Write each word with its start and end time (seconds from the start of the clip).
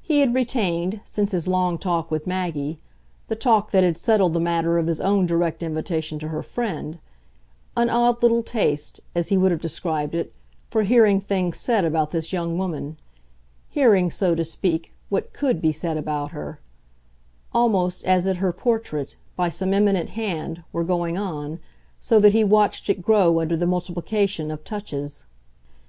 He 0.00 0.20
had 0.20 0.32
retained, 0.32 1.00
since 1.04 1.32
his 1.32 1.48
long 1.48 1.76
talk 1.76 2.08
with 2.08 2.24
Maggie 2.24 2.78
the 3.26 3.34
talk 3.34 3.72
that 3.72 3.82
had 3.82 3.96
settled 3.96 4.32
the 4.32 4.38
matter 4.38 4.78
of 4.78 4.86
his 4.86 5.00
own 5.00 5.26
direct 5.26 5.60
invitation 5.60 6.20
to 6.20 6.28
her 6.28 6.40
friend 6.44 7.00
an 7.76 7.90
odd 7.90 8.22
little 8.22 8.44
taste, 8.44 9.00
as 9.12 9.30
he 9.30 9.36
would 9.36 9.50
have 9.50 9.60
described 9.60 10.14
it, 10.14 10.32
for 10.70 10.84
hearing 10.84 11.20
things 11.20 11.56
said 11.56 11.84
about 11.84 12.12
this 12.12 12.32
young 12.32 12.56
woman, 12.56 12.96
hearing, 13.68 14.08
so 14.08 14.36
to 14.36 14.44
speak, 14.44 14.92
what 15.08 15.32
COULD 15.32 15.60
be 15.60 15.72
said 15.72 15.96
about 15.96 16.30
her: 16.30 16.60
almost 17.52 18.04
as 18.04 18.24
it 18.24 18.36
her 18.36 18.52
portrait, 18.52 19.16
by 19.34 19.48
some 19.48 19.74
eminent 19.74 20.10
hand, 20.10 20.62
were 20.72 20.84
going 20.84 21.18
on, 21.18 21.58
so 21.98 22.20
that 22.20 22.32
he 22.32 22.44
watched 22.44 22.88
it 22.88 23.02
grow 23.02 23.40
under 23.40 23.56
the 23.56 23.66
multiplication 23.66 24.52
of 24.52 24.62
touches. 24.62 25.24